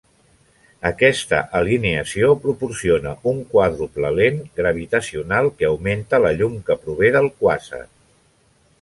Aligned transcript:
Aquesta 0.89 1.41
alineació 1.59 2.31
proporciona 2.47 3.13
una 3.33 3.45
quàdruple 3.53 4.13
lent 4.23 4.41
gravitacional 4.63 5.53
que 5.61 5.71
augmenta 5.71 6.25
la 6.27 6.37
llum 6.41 6.61
que 6.71 6.83
prové 6.87 7.17
del 7.19 7.35
quàsar. 7.45 7.87